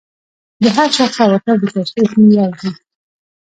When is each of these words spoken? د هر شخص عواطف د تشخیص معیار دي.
د 0.61 0.63
هر 0.75 0.89
شخص 0.97 1.17
عواطف 1.23 1.57
د 1.61 1.65
تشخیص 1.77 2.11
معیار 2.21 2.51
دي. 2.61 2.71